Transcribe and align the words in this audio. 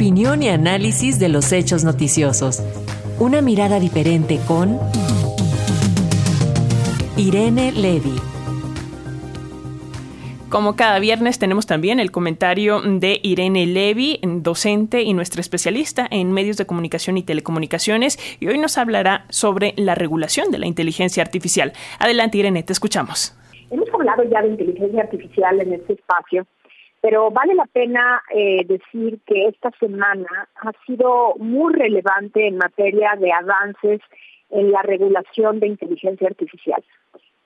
Opinión 0.00 0.42
y 0.42 0.48
análisis 0.48 1.18
de 1.18 1.28
los 1.28 1.52
hechos 1.52 1.84
noticiosos. 1.84 2.62
Una 3.18 3.42
mirada 3.42 3.78
diferente 3.78 4.40
con 4.48 4.80
Irene 7.18 7.70
Levy. 7.72 8.14
Como 10.48 10.74
cada 10.74 10.98
viernes 11.00 11.38
tenemos 11.38 11.66
también 11.66 12.00
el 12.00 12.10
comentario 12.10 12.80
de 12.80 13.20
Irene 13.22 13.66
Levy, 13.66 14.20
docente 14.22 15.02
y 15.02 15.12
nuestra 15.12 15.42
especialista 15.42 16.06
en 16.10 16.32
medios 16.32 16.56
de 16.56 16.64
comunicación 16.64 17.18
y 17.18 17.22
telecomunicaciones, 17.22 18.18
y 18.40 18.48
hoy 18.48 18.56
nos 18.56 18.78
hablará 18.78 19.26
sobre 19.28 19.74
la 19.76 19.94
regulación 19.94 20.50
de 20.50 20.60
la 20.60 20.66
inteligencia 20.66 21.22
artificial. 21.22 21.74
Adelante 21.98 22.38
Irene, 22.38 22.62
te 22.62 22.72
escuchamos. 22.72 23.36
Hemos 23.68 23.90
hablado 23.92 24.24
ya 24.24 24.40
de 24.40 24.48
inteligencia 24.48 25.02
artificial 25.02 25.60
en 25.60 25.74
este 25.74 25.92
espacio, 25.92 26.46
pero 27.00 27.30
vale 27.30 27.54
la 27.54 27.66
pena 27.66 28.22
eh, 28.34 28.64
decir 28.66 29.20
que 29.26 29.46
esta 29.46 29.70
semana 29.78 30.48
ha 30.56 30.72
sido 30.86 31.34
muy 31.38 31.72
relevante 31.72 32.46
en 32.46 32.58
materia 32.58 33.14
de 33.18 33.32
avances 33.32 34.00
en 34.50 34.70
la 34.70 34.82
regulación 34.82 35.60
de 35.60 35.68
inteligencia 35.68 36.28
artificial. 36.28 36.82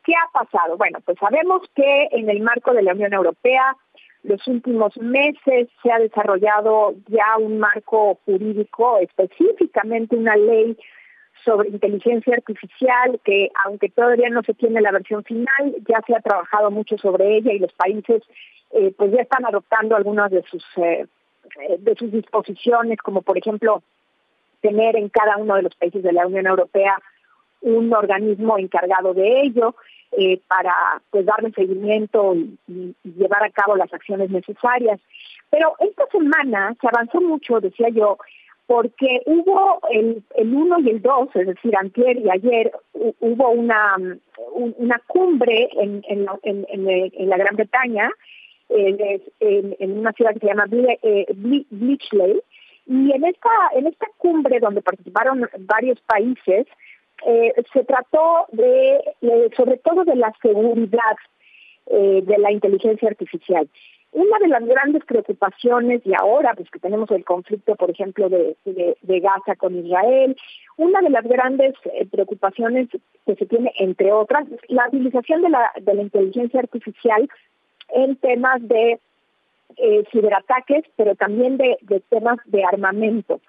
¿Qué 0.05 0.13
ha 0.15 0.33
pasado? 0.33 0.77
Bueno, 0.77 0.99
pues 1.05 1.19
sabemos 1.19 1.63
que 1.75 2.09
en 2.11 2.29
el 2.29 2.41
marco 2.41 2.73
de 2.75 2.83
la 2.83 2.93
Unión 2.93 3.13
Europea, 3.13 3.77
los 4.23 4.47
últimos 4.49 4.97
meses 4.99 5.69
se 5.83 5.93
ha 5.93 5.99
desarrollado 5.99 6.95
ya 7.09 7.37
un 7.39 7.59
marco 7.59 8.19
jurídico, 8.25 8.99
específicamente 8.99 10.17
una 10.17 10.37
ley 10.37 10.77
sobre 11.45 11.69
inteligencia 11.69 12.35
artificial, 12.35 13.21
que 13.25 13.51
aunque 13.65 13.91
todavía 13.91 14.31
no 14.31 14.43
se 14.43 14.55
tiene 14.55 14.81
la 14.81 14.93
versión 14.93 15.23
final, 15.25 15.75
ya 15.87 16.01
se 16.07 16.15
ha 16.15 16.21
trabajado 16.21 16.71
mucho 16.71 16.97
sobre 16.99 17.37
ella 17.37 17.53
y 17.53 17.59
los 17.59 17.73
países 17.75 18.23
eh, 18.77 18.93
pues 18.97 19.13
ya 19.13 19.23
están 19.23 19.47
adoptando 19.47 19.95
algunas 19.95 20.33
de 20.33 20.43
sus 20.51 20.65
eh, 20.79 21.07
eh, 21.61 21.77
de 21.79 21.95
sus 21.95 22.11
disposiciones, 22.11 22.99
como 22.99 23.23
por 23.23 23.39
ejemplo 23.39 23.85
tener 24.63 24.97
en 24.97 25.11
cada 25.11 25.37
uno 25.37 25.55
de 25.55 25.63
los 25.63 25.77
países 25.77 26.03
de 26.03 26.13
la 26.13 26.27
Unión 26.27 26.49
Europea 26.49 26.99
un 27.61 27.95
organismo 27.95 28.59
encargado 28.59 29.15
de 29.15 29.43
ello 29.43 29.77
para 30.49 30.75
pues 31.11 31.25
darle 31.27 31.51
seguimiento 31.53 32.35
y, 32.35 32.95
llevar 33.03 33.45
a 33.45 33.51
cabo 33.51 33.77
las 33.77 33.93
acciones 33.93 34.31
necesarias. 34.31 35.01
Pero 35.51 35.75
esta 35.79 36.07
semana 36.07 36.75
se 36.81 36.89
avanzó 36.89 37.21
mucho, 37.21 37.61
decía 37.61 37.89
yo, 37.91 38.19
porque 38.67 39.23
hubo 39.27 39.81
el, 39.91 40.23
el 40.37 40.55
1 40.55 40.81
y 40.81 40.91
el 40.91 41.03
2, 41.03 41.29
es 41.35 41.47
decir, 41.47 41.77
antier 41.77 42.17
y 42.17 42.31
ayer, 42.31 42.73
hubo 43.21 43.51
una, 43.51 43.97
una 44.53 44.99
cumbre 45.07 45.69
en, 45.73 46.05
en, 46.09 46.27
en, 46.43 46.67
en 46.69 47.29
la 47.29 47.37
Gran 47.37 47.57
Bretaña, 47.57 48.11
en, 48.69 49.99
una 49.99 50.13
ciudad 50.13 50.33
que 50.35 50.41
se 50.41 50.47
llama 50.47 50.67
eh, 50.71 51.27
Bleachley, 51.71 52.41
y 52.87 53.13
en 53.13 53.25
esta, 53.25 53.51
en 53.75 53.87
esta 53.87 54.07
cumbre 54.19 54.61
donde 54.61 54.83
participaron 54.83 55.49
varios 55.61 56.01
países, 56.03 56.67
eh, 57.27 57.55
se 57.73 57.85
trató 57.85 58.47
de, 58.53 59.01
sobre 59.57 59.79
todo 59.79 60.05
de 60.05 60.17
la 60.17 60.33
seguridad 60.43 61.17
eh, 61.87 62.23
de 62.25 62.39
la 62.39 62.51
inteligencia 62.51 63.09
artificial. 63.09 63.69
Una 64.13 64.39
de 64.39 64.49
las 64.49 64.65
grandes 64.65 65.05
preocupaciones, 65.05 66.03
y 66.05 66.13
ahora 66.15 66.55
pues 66.55 66.71
que 66.71 66.79
tenemos 66.79 67.11
el 67.11 67.25
conflicto, 67.25 67.75
por 67.75 67.91
ejemplo, 67.91 68.29
de, 68.29 68.57
de, 68.65 69.21
Gaza 69.21 69.57
con 69.57 69.75
Israel, 69.75 70.37
una 70.77 71.01
de 71.01 71.11
las 71.11 71.25
grandes 71.25 71.75
eh, 71.87 72.07
preocupaciones 72.07 72.89
que 73.27 73.35
se 73.35 73.47
tiene, 73.47 73.73
entre 73.79 74.13
otras, 74.13 74.47
la 74.69 74.87
utilización 74.87 75.43
de 75.43 75.49
la, 75.49 75.73
de 75.81 75.95
la 75.95 76.03
inteligencia 76.03 76.61
artificial 76.61 77.29
en 77.95 78.17
temas 78.17 78.61
de 78.67 78.99
eh, 79.77 80.05
ciberataques, 80.13 80.85
pero 80.97 81.15
también 81.15 81.57
de, 81.57 81.79
temas 82.09 82.39
de 82.47 82.65
armamento. 82.65 83.41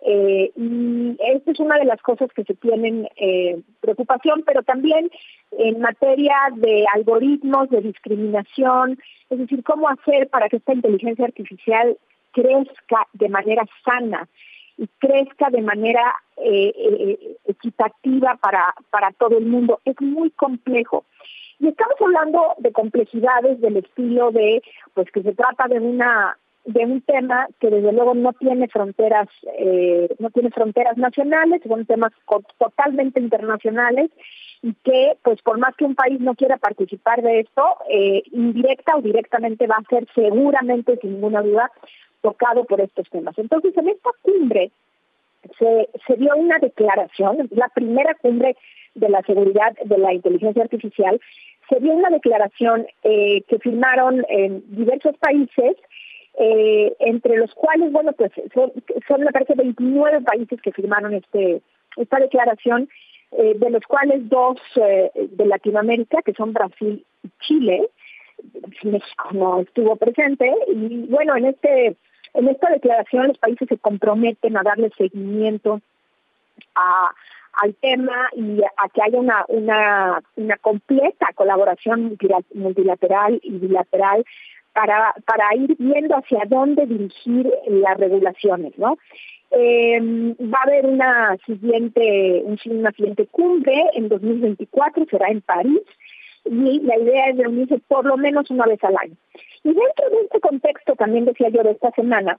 Eh, 0.00 0.52
y 0.56 1.16
esta 1.18 1.50
es 1.50 1.60
una 1.60 1.78
de 1.78 1.84
las 1.84 2.00
cosas 2.00 2.30
que 2.32 2.44
se 2.44 2.54
tienen 2.54 3.08
eh, 3.16 3.60
preocupación, 3.80 4.44
pero 4.46 4.62
también 4.62 5.10
en 5.52 5.80
materia 5.80 6.36
de 6.56 6.84
algoritmos, 6.94 7.68
de 7.70 7.80
discriminación, 7.80 8.98
es 9.30 9.38
decir, 9.38 9.62
cómo 9.64 9.88
hacer 9.88 10.28
para 10.28 10.48
que 10.48 10.56
esta 10.56 10.72
inteligencia 10.72 11.26
artificial 11.26 11.96
crezca 12.32 13.06
de 13.12 13.28
manera 13.28 13.64
sana 13.84 14.28
y 14.76 14.86
crezca 14.98 15.50
de 15.50 15.62
manera 15.62 16.14
equitativa 17.46 18.36
para, 18.36 18.74
para 18.90 19.10
todo 19.10 19.38
el 19.38 19.46
mundo. 19.46 19.80
Es 19.84 20.00
muy 20.00 20.30
complejo. 20.30 21.04
Y 21.60 21.68
estamos 21.68 21.96
hablando 22.00 22.54
de 22.58 22.72
complejidades 22.72 23.60
del 23.60 23.78
estilo 23.78 24.30
de, 24.30 24.62
pues 24.94 25.10
que 25.10 25.22
se 25.22 25.34
trata 25.34 25.66
de 25.68 25.80
una 25.80 26.36
de 26.64 26.84
un 26.84 27.00
tema 27.00 27.48
que 27.60 27.70
desde 27.70 27.92
luego 27.92 28.14
no 28.14 28.34
tiene 28.34 28.68
fronteras, 28.68 29.26
eh, 29.58 30.14
no 30.18 30.28
tiene 30.28 30.50
fronteras 30.50 30.98
nacionales, 30.98 31.62
son 31.66 31.86
temas 31.86 32.12
totalmente 32.58 33.20
internacionales 33.20 34.10
y 34.60 34.74
que, 34.84 35.16
pues 35.22 35.40
por 35.40 35.58
más 35.58 35.74
que 35.76 35.86
un 35.86 35.94
país 35.94 36.20
no 36.20 36.34
quiera 36.34 36.58
participar 36.58 37.22
de 37.22 37.40
esto, 37.40 37.62
eh, 37.88 38.22
indirecta 38.32 38.96
o 38.96 39.00
directamente 39.00 39.66
va 39.66 39.76
a 39.76 39.88
ser 39.88 40.06
seguramente, 40.14 40.98
sin 41.00 41.14
ninguna 41.14 41.40
duda, 41.40 41.70
tocado 42.20 42.64
por 42.64 42.82
estos 42.82 43.08
temas. 43.08 43.38
Entonces, 43.38 43.74
en 43.76 43.88
esta 43.88 44.10
cumbre 44.20 44.70
se, 45.58 45.88
se 46.06 46.16
dio 46.16 46.34
una 46.36 46.58
declaración, 46.58 47.48
la 47.50 47.68
primera 47.68 48.14
cumbre 48.14 48.56
de 48.94 49.08
la 49.08 49.22
seguridad 49.22 49.74
de 49.84 49.98
la 49.98 50.12
inteligencia 50.12 50.62
artificial, 50.62 51.20
se 51.68 51.80
dio 51.80 51.92
una 51.92 52.10
declaración 52.10 52.86
eh, 53.02 53.42
que 53.42 53.58
firmaron 53.58 54.24
en 54.28 54.62
diversos 54.74 55.16
países, 55.18 55.76
eh, 56.40 56.94
entre 57.00 57.36
los 57.36 57.52
cuales, 57.54 57.92
bueno, 57.92 58.12
pues 58.12 58.32
son, 58.54 59.20
me 59.20 59.32
parece, 59.32 59.54
29 59.54 60.22
países 60.22 60.60
que 60.62 60.72
firmaron 60.72 61.14
este 61.14 61.62
esta 61.96 62.18
declaración, 62.20 62.88
eh, 63.32 63.54
de 63.56 63.70
los 63.70 63.82
cuales 63.82 64.28
dos 64.28 64.56
de 64.76 65.46
Latinoamérica, 65.46 66.22
que 66.22 66.32
son 66.34 66.52
Brasil 66.52 67.04
y 67.24 67.28
Chile, 67.40 67.88
México 68.84 69.30
no 69.32 69.60
estuvo 69.60 69.96
presente, 69.96 70.54
y 70.68 71.06
bueno, 71.08 71.36
en 71.36 71.46
este 71.46 71.96
en 72.38 72.48
esta 72.48 72.70
declaración 72.70 73.28
los 73.28 73.38
países 73.38 73.68
se 73.68 73.78
comprometen 73.78 74.56
a 74.56 74.62
darle 74.62 74.90
seguimiento 74.96 75.80
al 77.52 77.74
tema 77.76 78.28
y 78.36 78.62
a 78.62 78.88
que 78.94 79.02
haya 79.02 79.44
una, 79.48 80.22
completa 80.60 81.26
colaboración 81.34 82.16
multilateral 82.54 83.40
y 83.42 83.58
bilateral 83.58 84.24
para, 84.72 85.54
ir 85.56 85.74
viendo 85.78 86.16
hacia 86.16 86.44
dónde 86.46 86.86
dirigir 86.86 87.52
las 87.66 87.98
regulaciones, 87.98 88.78
¿no? 88.78 88.96
Eh, 89.50 89.98
va 90.00 90.58
a 90.60 90.68
haber 90.68 90.86
una 90.86 91.36
siguiente, 91.44 92.44
una 92.66 92.92
siguiente 92.92 93.26
cumbre 93.26 93.82
en 93.94 94.08
2024, 94.08 95.06
será 95.10 95.28
en 95.28 95.40
París, 95.40 95.80
y 96.44 96.80
la 96.80 96.98
idea 96.98 97.30
es 97.30 97.36
reunirse 97.36 97.78
por 97.88 98.04
lo 98.04 98.16
menos 98.16 98.50
una 98.50 98.66
vez 98.66 98.82
al 98.84 98.96
año. 98.96 99.16
Y 99.64 99.68
dentro 99.68 100.10
de 100.10 100.20
este 100.24 100.40
contexto, 100.40 100.67
también 100.98 101.24
decía 101.24 101.48
yo 101.48 101.62
de 101.62 101.70
esta 101.70 101.90
semana, 101.92 102.38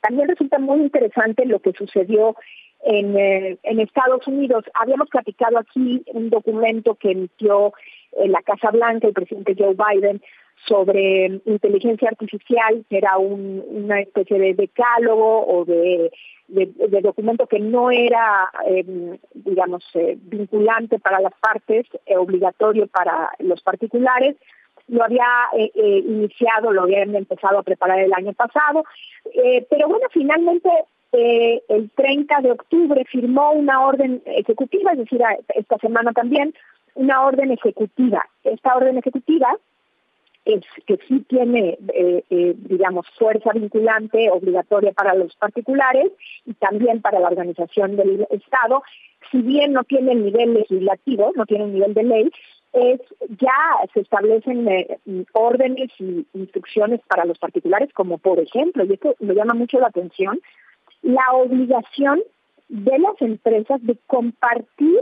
también 0.00 0.28
resulta 0.28 0.58
muy 0.58 0.80
interesante 0.80 1.44
lo 1.46 1.60
que 1.60 1.72
sucedió 1.72 2.36
en, 2.84 3.16
eh, 3.16 3.58
en 3.62 3.80
Estados 3.80 4.26
Unidos. 4.26 4.64
Habíamos 4.74 5.08
platicado 5.08 5.58
aquí 5.58 6.02
un 6.06 6.30
documento 6.30 6.94
que 6.94 7.12
emitió 7.12 7.72
eh, 8.12 8.28
la 8.28 8.42
Casa 8.42 8.70
Blanca, 8.70 9.06
el 9.06 9.14
presidente 9.14 9.54
Joe 9.58 9.74
Biden, 9.74 10.20
sobre 10.66 11.40
inteligencia 11.44 12.08
artificial, 12.08 12.84
que 12.88 12.98
era 12.98 13.18
un, 13.18 13.62
una 13.66 14.00
especie 14.00 14.38
de 14.38 14.54
decálogo 14.54 15.46
o 15.46 15.64
de, 15.64 16.10
documento 17.02 17.46
que 17.46 17.58
no 17.58 17.90
era, 17.90 18.50
em, 18.66 19.18
digamos, 19.32 19.84
eh, 19.94 20.16
vinculante 20.20 20.98
para 20.98 21.20
las 21.20 21.32
partes, 21.40 21.86
obligatorio 22.16 22.86
para 22.86 23.30
los 23.40 23.62
particulares. 23.62 24.36
Lo 24.88 25.02
había 25.02 25.26
iniciado, 25.74 26.72
lo 26.72 26.82
habían 26.82 27.14
empezado 27.14 27.58
a 27.58 27.62
preparar 27.62 28.00
el 28.00 28.12
año 28.12 28.32
pasado, 28.34 28.84
pero 29.70 29.88
bueno, 29.88 30.06
finalmente 30.12 30.68
el 31.12 31.90
30 31.94 32.40
de 32.42 32.50
octubre 32.50 33.04
firmó 33.10 33.52
una 33.52 33.86
orden 33.86 34.22
ejecutiva, 34.26 34.92
es 34.92 34.98
decir, 34.98 35.22
esta 35.54 35.78
semana 35.78 36.12
también, 36.12 36.54
una 36.94 37.24
orden 37.24 37.50
ejecutiva. 37.50 38.26
Esta 38.42 38.76
orden 38.76 38.98
ejecutiva 38.98 39.56
es 40.44 40.62
que 40.86 40.98
sí 41.08 41.20
tiene, 41.28 41.78
eh, 41.94 42.22
eh, 42.28 42.54
digamos, 42.56 43.06
fuerza 43.18 43.50
vinculante 43.54 44.30
obligatoria 44.30 44.92
para 44.92 45.14
los 45.14 45.34
particulares 45.36 46.12
y 46.44 46.52
también 46.54 47.00
para 47.00 47.18
la 47.18 47.28
organización 47.28 47.96
del 47.96 48.26
Estado, 48.30 48.82
si 49.30 49.38
bien 49.38 49.72
no 49.72 49.84
tiene 49.84 50.12
el 50.12 50.24
nivel 50.24 50.54
legislativo, 50.54 51.32
no 51.34 51.46
tiene 51.46 51.64
un 51.64 51.72
nivel 51.72 51.94
de 51.94 52.02
ley, 52.02 52.30
es 52.74 53.00
ya 53.40 53.56
se 53.92 54.00
establecen 54.00 54.68
eh, 54.68 54.98
órdenes 55.32 55.90
y 55.98 56.26
instrucciones 56.34 57.00
para 57.08 57.24
los 57.24 57.38
particulares, 57.38 57.90
como 57.94 58.18
por 58.18 58.40
ejemplo, 58.40 58.84
y 58.84 58.94
esto 58.94 59.14
me 59.20 59.34
llama 59.34 59.54
mucho 59.54 59.78
la 59.78 59.86
atención, 59.86 60.40
la 61.02 61.32
obligación 61.32 62.20
de 62.68 62.98
las 62.98 63.20
empresas 63.20 63.80
de 63.84 63.96
compartir 64.06 64.98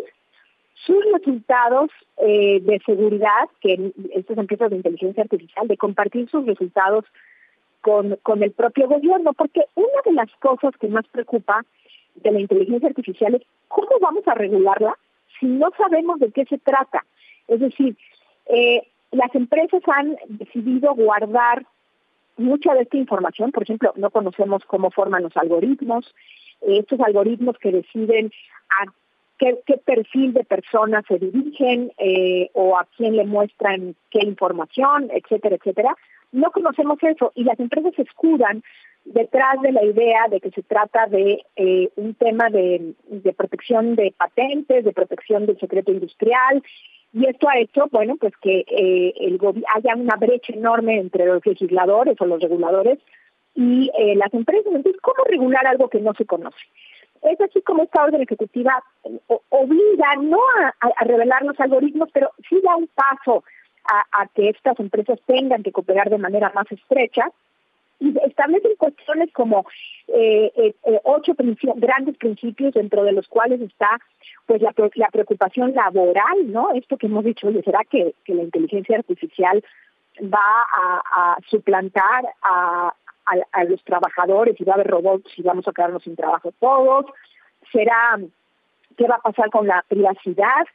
sus 0.85 1.03
resultados 1.13 1.91
eh, 2.19 2.61
de 2.61 2.81
seguridad, 2.85 3.49
que 3.61 3.93
estas 4.15 4.37
empresas 4.37 4.71
de 4.71 4.77
inteligencia 4.77 5.23
artificial, 5.23 5.67
de 5.67 5.77
compartir 5.77 6.29
sus 6.29 6.45
resultados 6.45 7.05
con, 7.81 8.17
con 8.23 8.43
el 8.43 8.53
propio 8.53 8.89
gobierno, 8.89 9.33
porque 9.33 9.65
una 9.75 10.03
de 10.05 10.13
las 10.13 10.31
cosas 10.41 10.77
que 10.79 10.89
más 10.89 11.07
preocupa 11.09 11.65
de 12.17 12.33
la 12.33 12.41
inteligencia 12.41 12.89
artificial 12.89 13.35
es 13.35 13.43
cómo 13.69 13.99
vamos 14.01 14.27
a 14.27 14.35
regularla 14.35 14.99
si 15.41 15.47
no 15.47 15.71
sabemos 15.79 16.21
de 16.21 16.31
qué 16.33 16.45
se 16.45 16.59
trata. 16.59 17.05
Es 17.49 17.61
decir, 17.61 17.97
eh, 18.47 18.83
las 19.11 19.35
empresas 19.35 19.83
han 19.87 20.17
decidido 20.29 20.95
guardar 20.95 21.67
mucha 22.37 22.75
de 22.75 22.83
esta 22.83 22.97
información, 22.97 23.53
por 23.53 23.63
ejemplo, 23.63 23.93
no 23.97 24.11
conocemos 24.11 24.65
cómo 24.65 24.91
forman 24.91 25.23
los 25.23 25.37
algoritmos, 25.37 26.15
estos 26.63 27.01
algoritmos 27.01 27.59
que 27.59 27.73
deciden 27.73 28.33
a 28.71 28.91
qué, 29.39 29.79
perfil 29.85 30.33
de 30.33 30.45
personas 30.45 31.05
se 31.07 31.19
dirigen 31.19 31.93
eh, 31.99 32.51
o 32.55 32.79
a 32.79 32.87
quién 32.97 33.17
le 33.17 33.25
muestran 33.25 33.95
qué 34.11 34.21
información, 34.21 35.11
etcétera, 35.13 35.57
etcétera. 35.57 35.97
No 36.31 36.51
conocemos 36.51 36.99
eso 37.03 37.33
y 37.35 37.45
las 37.45 37.59
empresas 37.59 37.93
se 37.95 38.03
escudan 38.03 38.63
detrás 39.05 39.61
de 39.63 39.73
la 39.73 39.85
idea 39.85 40.29
de 40.31 40.41
que 40.41 40.51
se 40.51 40.63
trata 40.63 41.07
de 41.07 41.45
eh, 41.57 41.91
un 41.97 42.15
tema 42.15 42.51
de, 42.51 42.95
protección 43.37 43.97
de 43.97 44.15
patentes, 44.17 44.85
de 44.85 44.93
protección 44.93 45.47
del 45.47 45.59
secreto 45.59 45.91
industrial, 45.91 46.63
y 47.13 47.27
esto 47.27 47.49
ha 47.49 47.59
hecho, 47.59 47.89
bueno, 47.91 48.17
pues 48.17 48.33
que 48.41 48.65
eh, 48.67 49.15
el 49.21 49.39
haya 49.75 49.95
una 49.95 50.17
brecha 50.17 50.53
enorme 50.55 50.99
entre 50.99 51.27
los 51.27 51.45
legisladores 51.45 52.19
o 52.21 52.25
los 52.25 52.41
reguladores 52.41 52.99
y 53.55 53.91
eh, 53.99 54.17
las 54.17 54.33
empresas. 54.33 54.73
Entonces, 54.75 55.01
¿cómo 55.03 55.23
regular 55.25 55.67
algo 55.67 55.89
que 55.89 56.01
no 56.01 56.15
se 56.15 56.25
conoce? 56.25 56.57
Es 57.23 57.41
así 57.41 57.61
como 57.63 57.83
esta 57.83 58.03
orden 58.03 58.23
ejecutiva 58.23 58.83
obliga 59.51 60.17
no 60.21 60.41
a, 60.81 61.05
revelar 61.05 61.43
los 61.43 61.59
algoritmos, 61.61 62.09
pero 62.13 62.31
sí 62.49 62.61
da 62.65 62.75
un 62.77 62.89
paso 62.89 63.45
a 63.85 64.27
que 64.29 64.49
estas 64.49 64.79
empresas 64.79 65.19
tengan 65.27 65.63
que 65.63 65.73
cooperar 65.73 66.09
de 66.09 66.17
manera 66.17 66.53
más 66.55 66.71
estrecha 66.71 67.31
y 68.03 68.15
establecen 68.27 68.75
cuestiones 68.77 69.33
como 69.33 69.65
eh, 70.09 70.51
eh, 70.57 70.75
eh, 70.85 71.01
ocho 71.05 71.35
grandes 71.77 72.17
principios 72.17 72.75
dentro 72.75 73.05
de 73.05 73.13
los 73.13 73.29
cuales 73.29 73.61
está 73.61 73.99
pues 74.47 74.61
la, 74.61 74.73
preocupación 75.11 75.73
laboral, 75.73 76.51
¿no? 76.51 76.73
Esto 76.73 76.97
que 76.97 77.07
hemos 77.07 77.25
dicho, 77.25 77.49
¿será 77.65 77.85
que, 77.89 78.15
la 78.27 78.43
inteligencia 78.43 78.99
artificial 78.99 79.65
va 80.21 80.67
a, 80.73 81.37
suplantar 81.49 82.25
a, 82.43 82.93
a, 83.53 83.65
los 83.65 83.83
trabajadores 83.85 84.61
y 84.61 84.65
va 84.65 84.73
a 84.73 84.75
haber 84.75 84.89
robots 84.89 85.31
y 85.39 85.43
vamos 85.43 85.67
a 85.69 85.73
quedarnos 85.73 86.03
sin 86.03 86.17
trabajo 86.17 86.53
todos? 86.59 87.07
¿Será 87.71 88.19
qué 88.97 89.07
va 89.07 89.17
a 89.17 89.23
pasar 89.23 89.49
con 89.51 89.69
la 89.69 89.85
privacidad? 89.87 90.67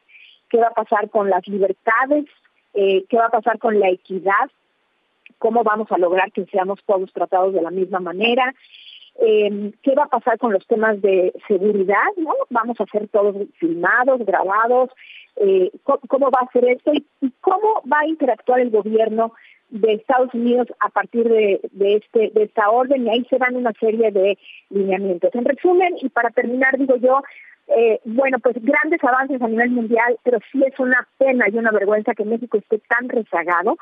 ¿Qué 0.50 0.60
va 0.60 0.68
a 0.68 0.74
pasar 0.74 1.10
con 1.10 1.30
las 1.30 1.46
libertades? 1.48 2.26
¿Qué 2.74 3.18
va 3.18 3.26
a 3.26 3.32
pasar 3.32 3.60
con 3.60 3.80
la 3.80 3.90
equidad? 3.90 4.50
Cómo 5.38 5.64
vamos 5.64 5.92
a 5.92 5.98
lograr 5.98 6.32
que 6.32 6.46
seamos 6.46 6.80
todos 6.86 7.12
tratados 7.14 7.54
de 7.54 7.62
la 7.62 7.72
misma 7.72 8.00
manera, 8.00 8.54
eh, 9.20 9.72
qué 9.82 9.96
va 9.96 10.04
a 10.04 10.10
pasar 10.10 10.38
con 10.38 10.54
los 10.54 10.66
temas 10.68 11.02
de 11.02 11.34
seguridad, 11.48 12.06
¿no? 12.18 12.34
Vamos 12.50 12.80
a 12.80 12.86
ser 12.86 13.08
todos 13.08 13.36
filmados, 13.60 14.20
grabados, 14.26 14.92
eh, 15.38 15.72
¿cómo, 15.84 16.30
va 16.30 16.42
a 16.42 16.52
ser 16.52 16.68
esto 16.70 16.94
y, 16.94 17.04
cómo 17.42 17.82
va 17.92 18.00
a 18.02 18.08
interactuar 18.08 18.60
el 18.60 18.70
gobierno 18.70 19.34
de 19.70 19.94
Estados 19.94 20.34
Unidos 20.34 20.68
a 20.80 20.90
partir 20.90 21.28
de, 21.28 21.60
este 21.80 22.32
de 22.34 22.44
esta 22.44 22.70
orden 22.70 23.06
y 23.06 23.10
ahí 23.10 23.26
se 23.30 23.38
dan 23.38 23.56
una 23.56 23.74
serie 23.80 24.12
de 24.12 24.38
lineamientos. 24.70 25.34
En 25.36 25.46
resumen, 25.46 25.96
y 26.02 26.10
para 26.10 26.30
terminar, 26.30 26.78
digo 26.78 26.96
yo, 26.98 27.22
eh, 27.68 28.00
bueno, 28.06 28.40
pues 28.40 28.56
grandes 28.62 29.04
avances 29.04 29.42
a 29.42 29.48
nivel 29.48 29.72
mundial, 29.72 30.18
pero 30.24 30.40
sí 30.52 30.64
es 30.66 30.80
una 30.80 31.08
pena 31.18 31.50
y 31.50 31.58
una 31.58 31.72
vergüenza 31.72 32.14
que 32.14 32.24
México 32.24 32.58
esté 32.58 32.80
tan 32.80 33.10
rezagado 33.10 33.78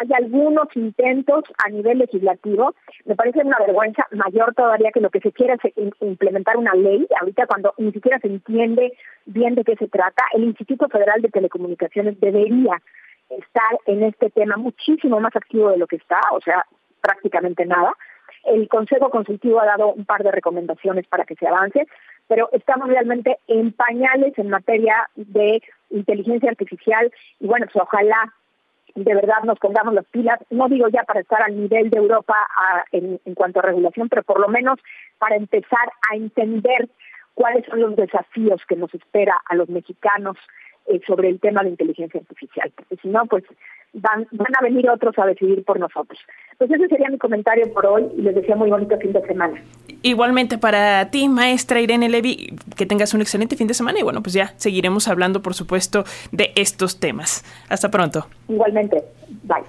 hay 0.00 0.08
algunos 0.14 0.68
intentos 0.74 1.44
a 1.64 1.68
nivel 1.68 1.98
legislativo, 1.98 2.74
me 3.04 3.14
parece 3.14 3.40
una 3.40 3.58
vergüenza 3.58 4.06
mayor 4.12 4.54
todavía 4.54 4.90
que 4.92 5.00
lo 5.00 5.10
que 5.10 5.20
se 5.20 5.32
quiere 5.32 5.54
es 5.54 5.92
implementar 6.00 6.56
una 6.56 6.74
ley, 6.74 7.06
ahorita 7.20 7.46
cuando 7.46 7.74
ni 7.78 7.92
siquiera 7.92 8.18
se 8.18 8.28
entiende 8.28 8.92
bien 9.26 9.54
de 9.54 9.64
qué 9.64 9.76
se 9.76 9.88
trata, 9.88 10.24
el 10.32 10.44
Instituto 10.44 10.88
Federal 10.88 11.20
de 11.20 11.28
Telecomunicaciones 11.28 12.18
debería 12.20 12.80
estar 13.28 13.78
en 13.86 14.02
este 14.04 14.30
tema 14.30 14.56
muchísimo 14.56 15.20
más 15.20 15.34
activo 15.36 15.70
de 15.70 15.78
lo 15.78 15.86
que 15.86 15.96
está, 15.96 16.20
o 16.32 16.40
sea, 16.40 16.64
prácticamente 17.00 17.66
nada. 17.66 17.92
El 18.44 18.68
Consejo 18.68 19.10
Consultivo 19.10 19.60
ha 19.60 19.66
dado 19.66 19.92
un 19.92 20.04
par 20.04 20.22
de 20.22 20.32
recomendaciones 20.32 21.06
para 21.06 21.24
que 21.24 21.36
se 21.36 21.46
avance, 21.46 21.86
pero 22.28 22.48
estamos 22.52 22.88
realmente 22.88 23.38
en 23.46 23.72
pañales 23.72 24.36
en 24.38 24.48
materia 24.48 25.08
de 25.16 25.62
inteligencia 25.90 26.50
artificial 26.50 27.12
y 27.40 27.46
bueno, 27.46 27.66
pues 27.72 27.82
ojalá 27.82 28.32
de 28.94 29.14
verdad 29.14 29.42
nos 29.44 29.58
pongamos 29.58 29.94
las 29.94 30.04
pilas, 30.06 30.38
no 30.50 30.68
digo 30.68 30.88
ya 30.88 31.02
para 31.04 31.20
estar 31.20 31.42
al 31.42 31.56
nivel 31.56 31.90
de 31.90 31.98
Europa 31.98 32.34
en, 32.92 33.18
cuanto 33.34 33.60
a 33.60 33.62
regulación, 33.62 34.08
pero 34.08 34.22
por 34.22 34.40
lo 34.40 34.48
menos 34.48 34.78
para 35.18 35.36
empezar 35.36 35.90
a 36.10 36.16
entender 36.16 36.88
cuáles 37.34 37.64
son 37.66 37.80
los 37.80 37.96
desafíos 37.96 38.60
que 38.68 38.76
nos 38.76 38.92
espera 38.94 39.34
a 39.46 39.54
los 39.54 39.68
mexicanos 39.68 40.36
eh, 40.86 41.00
sobre 41.06 41.28
el 41.28 41.40
tema 41.40 41.62
de 41.62 41.70
inteligencia 41.70 42.20
artificial, 42.20 42.72
porque 42.74 42.96
si 42.96 43.08
no, 43.08 43.24
pues 43.26 43.44
van, 43.92 44.26
van 44.30 44.52
a 44.58 44.62
venir 44.62 44.88
otros 44.88 45.18
a 45.18 45.26
decidir 45.26 45.64
por 45.64 45.78
nosotros. 45.78 46.18
Pues 46.58 46.70
ese 46.70 46.88
sería 46.88 47.08
mi 47.08 47.18
comentario 47.18 47.72
por 47.72 47.86
hoy 47.86 48.06
y 48.16 48.22
les 48.22 48.34
deseo 48.34 48.56
muy 48.56 48.70
bonito 48.70 48.96
fin 48.98 49.12
de 49.12 49.22
semana. 49.22 49.60
Igualmente 50.02 50.58
para 50.58 51.10
ti, 51.10 51.28
maestra 51.28 51.80
Irene 51.80 52.08
Levy, 52.08 52.56
que 52.76 52.86
tengas 52.86 53.14
un 53.14 53.20
excelente 53.20 53.56
fin 53.56 53.66
de 53.68 53.74
semana 53.74 54.00
y 54.00 54.02
bueno, 54.02 54.22
pues 54.22 54.32
ya 54.34 54.52
seguiremos 54.56 55.08
hablando, 55.08 55.42
por 55.42 55.54
supuesto, 55.54 56.04
de 56.32 56.52
estos 56.56 56.98
temas. 56.98 57.44
Hasta 57.68 57.90
pronto. 57.90 58.26
Igualmente. 58.48 59.02
Bye. 59.44 59.62